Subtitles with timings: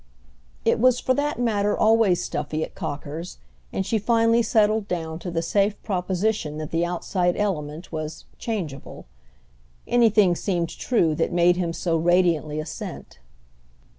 [0.65, 3.37] It was for that matter always stuffy at Cocker's,
[3.71, 9.05] and she finally settled down to the safe proposition that the outside element was "changeable."
[9.87, 13.19] Anything seemed true that made him so radiantly assent.